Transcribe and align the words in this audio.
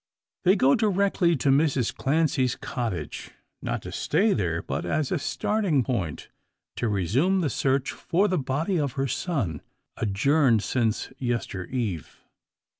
They 0.45 0.55
go 0.55 0.73
direct 0.73 1.17
to 1.19 1.27
Mrs 1.27 1.93
Clancy's 1.93 2.55
cottage; 2.55 3.29
not 3.61 3.83
to 3.83 3.91
stay 3.91 4.33
there, 4.33 4.63
but 4.63 4.83
as 4.83 5.11
a 5.11 5.19
starting 5.19 5.83
point, 5.83 6.29
to 6.77 6.89
resume 6.89 7.41
the 7.41 7.51
search 7.51 7.91
for 7.91 8.27
the 8.27 8.39
body 8.39 8.79
of 8.79 8.93
her 8.93 9.07
son, 9.07 9.61
adjourned 9.97 10.63
since 10.63 11.13
yester 11.19 11.65
eve. 11.65 12.19